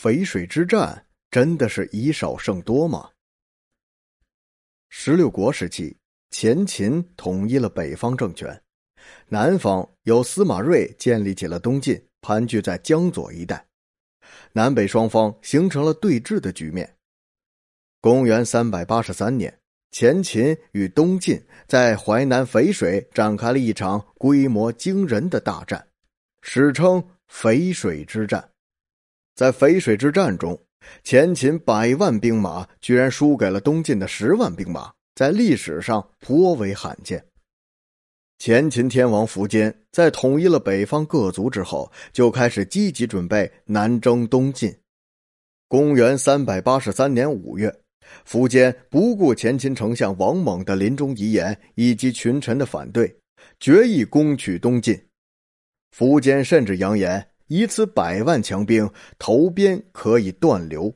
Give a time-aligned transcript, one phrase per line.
[0.00, 3.10] 淝水之战真的是以少胜多吗？
[4.90, 5.96] 十六国时期，
[6.30, 8.62] 前秦统一了北方政权，
[9.26, 13.66] 南方由司马睿建立起了东晋，盘踞在江左一带，
[14.52, 16.96] 南北双方形成了对峙的局面。
[18.00, 19.58] 公元三百八十三年，
[19.90, 25.88] 前秦与东晋在淮南淝水展开了一场规模惊人的大战，
[26.40, 28.48] 史称淝水之战。
[29.38, 30.60] 在淝水之战中，
[31.04, 37.24] 前秦百万兵马居然输给了东晋的十万兵马，在历史上颇为罕见。
[38.40, 44.76] 前秦天王苻坚在统一了北方各族之后，就开始积极准备南征东晋。
[45.68, 47.72] 公元三百八十三年五月，
[48.28, 53.16] 苻坚不顾前秦丞相王猛的临终遗言以及群臣的反对，
[53.60, 55.00] 决意攻取东晋。
[55.96, 57.24] 苻坚甚至扬言。
[57.48, 58.88] 以此百万强兵，
[59.18, 60.94] 投边可以断流。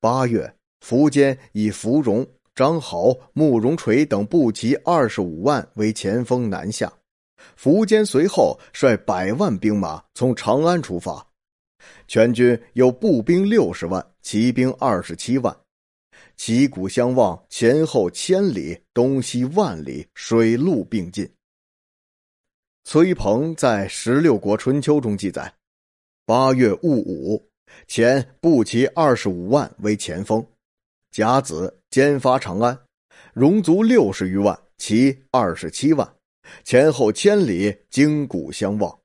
[0.00, 6.92] 八月，苻坚以苻融、张豪、慕容垂等步骑二十五万为前锋南下。
[7.60, 11.26] 苻坚随后率百万兵马从长安出发，
[12.06, 15.56] 全军有步兵六十万，骑兵二十七万，
[16.36, 21.28] 旗鼓相望，前后千里，东西万里，水陆并进。
[22.84, 25.54] 崔鹏在《十六国春秋》中记载：
[26.26, 27.48] 八月戊午，
[27.86, 30.44] 前步骑二十五万为前锋，
[31.12, 32.76] 甲子兼发长安，
[33.34, 36.12] 戎卒六十余万，骑二十七万，
[36.64, 38.98] 前后千里，筋骨相望。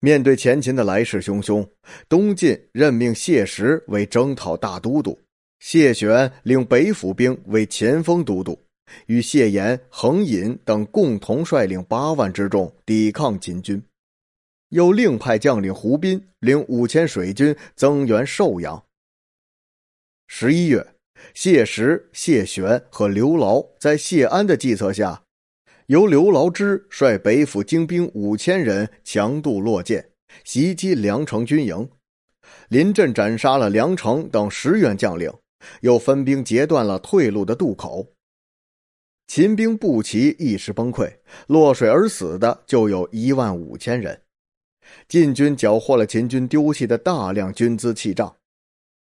[0.00, 1.66] 面对前秦的来势汹汹，
[2.08, 5.18] 东晋任命谢石为征讨大都督，
[5.60, 8.58] 谢玄领北府兵为前锋都督。
[9.06, 13.82] 与谢岩、恒隐等共同率领八万之众抵抗秦军，
[14.70, 18.84] 又另派将领胡斌领五千水军增援寿阳。
[20.26, 20.94] 十一月，
[21.34, 25.22] 谢石、谢玄和刘牢在谢安的计策下，
[25.86, 30.10] 由刘牢之率北府精兵五千人强渡洛涧，
[30.44, 31.88] 袭击梁城军营，
[32.68, 35.32] 临阵斩杀了梁城等十员将领，
[35.82, 38.06] 又分兵截断了退路的渡口。
[39.26, 41.12] 秦兵不齐，一时崩溃，
[41.46, 44.20] 落水而死的就有一万五千人。
[45.08, 48.36] 晋军缴获了秦军丢弃的大量军资器仗，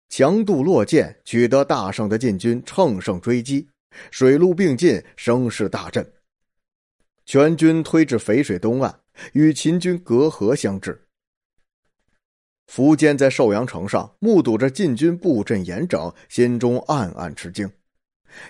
[0.10, 3.68] 强渡洛涧，取得大胜的晋军乘胜追击，
[4.12, 6.08] 水陆并进，声势大振。
[7.26, 9.00] 全军推至淝水东岸，
[9.34, 10.96] 与秦军隔河相峙。
[12.72, 17.70] 苻坚在寿阳城上目睹着晋军布阵严整，心中暗暗吃惊。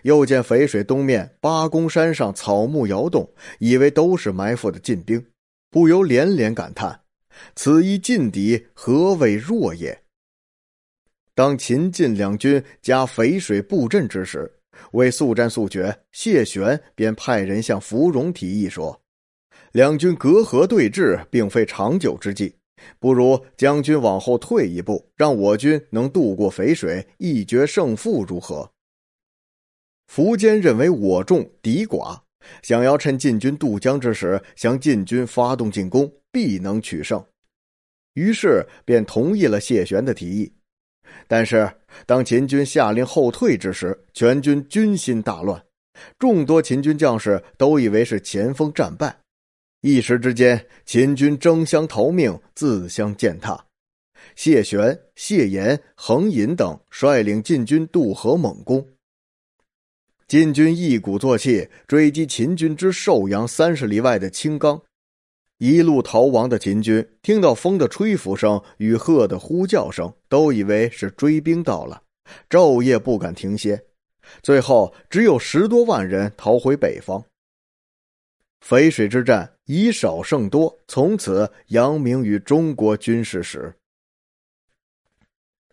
[0.03, 3.29] 又见淝水东面八公山上草木摇动，
[3.59, 5.25] 以为都是埋伏的晋兵，
[5.69, 7.01] 不由连连感叹
[7.55, 10.03] ：“此一劲敌，何谓弱也？”
[11.35, 14.51] 当秦晋两军加淝水布阵之时，
[14.91, 19.01] 为速战速决，谢玄便派人向芙蓉提议说
[19.73, 22.55] ：“两军隔河对峙，并非长久之计，
[22.99, 28.69] 不如将军往后退一步，让我军能渡过淝水，一决胜负，如何？”
[30.09, 32.21] 苻坚认为我众敌寡，
[32.61, 37.23] 想要趁晋军渡江之时向晋军发动进攻，必能取胜。
[38.13, 40.53] 于是便同意了谢玄的提议。
[41.27, 41.69] 但是
[42.05, 45.63] 当秦军下令后退之时，全军军心大乱，
[46.17, 49.17] 众多秦军将士都以为是前锋战败，
[49.81, 53.65] 一时之间，秦军争相逃命，自相践踏。
[54.35, 58.85] 谢玄、谢岩、恒隐等率领晋军渡河猛攻。
[60.27, 64.81] 晋军一鼓作气追击秦军之寿阳三十里外的青冈，
[65.59, 72.01] 一路逃亡的秦军听到风的吹拂声与鹤的呼叫声，都以为是追兵到了，
[72.49, 73.85] 昼夜不敢停歇。
[74.41, 77.23] 最后只有十多万人逃回北方。
[78.59, 83.75] 淝水之战以少胜多，从此扬名于中国军事史。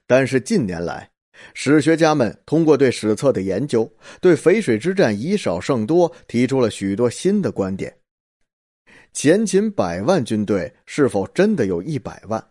[0.06, 1.11] 但是近年来，
[1.54, 3.90] 史学家们通过对史册的研究，
[4.20, 7.96] 对淝水之战以少胜多提出了许多新的观点。
[9.12, 12.42] 前秦百万军队是否真的有一百万？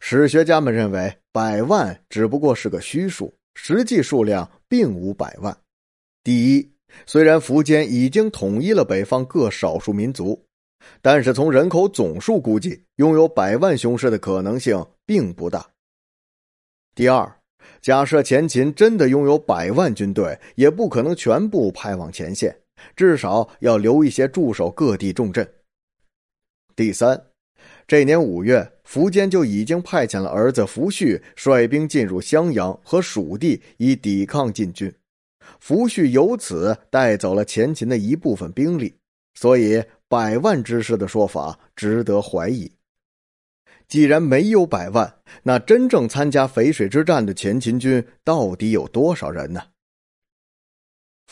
[0.00, 5.56] 史学家们认为，百万只不过是个虚数，实际数量并无百万。
[6.24, 6.72] 第一，
[7.06, 10.44] 虽然苻坚已经统一了北方各少数民族，
[11.00, 15.70] 但是从人口总数估计，拥有百万雄师的可能性并不大。
[16.96, 17.35] 第二。
[17.80, 22.56] 假设前秦真的拥有百万军队，也不可能全部派往前线，
[22.96, 25.48] 至少要留一些驻守各地重镇。
[26.74, 27.22] 第三，
[27.86, 34.92] 这年五月，苻坚就已经派遣了儿子苻旭率兵进入襄阳和蜀地，以抵抗晋军。
[35.64, 38.94] 苻旭由此带走了前秦的一部分兵力，
[39.34, 42.70] 所以百万之师的说法值得怀疑。
[43.88, 49.62] 既然没有百万，那真正参加淝水之战的前秦军到底有多少人呢？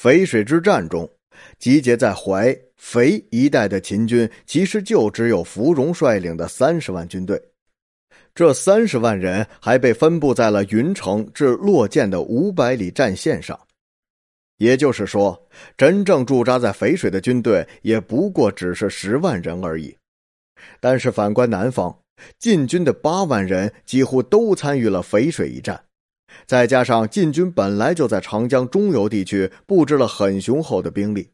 [0.01, 1.11] 淝水之战中，
[1.59, 7.41] 集结在淮、肥一带的秦军，其实就只有芙蓉率领的三十万军队。
[8.35, 13.59] 这三十万人还被分布在了云城至洛涧的五百里战线上，
[14.57, 19.97] 也就是说，真正驻扎在淝水的军队也不过只是十万人而已。
[20.81, 21.97] 但是反观南方，
[22.39, 25.85] 晋军的八万人几乎都参与了淝水一战。
[26.47, 31.31] 再加上晋军本来就在长江中游地区布置了很雄厚的兵力，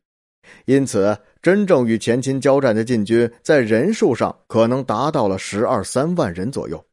[0.66, 6.84] 因此真正与前秦交战的晋军在人数上可能达到了十二三万人左右，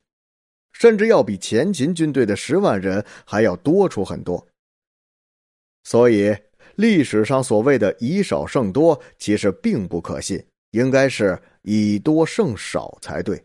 [0.71, 4.47] 甚至要比前秦军队的十万人还要多出很多。
[5.83, 6.33] 所以
[6.75, 10.41] 历史上所谓的以少胜多，其实并不可信，
[10.71, 13.43] 应该是以多胜少才对。